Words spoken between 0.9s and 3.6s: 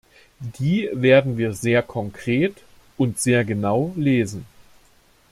werden wir sehr konkret und sehr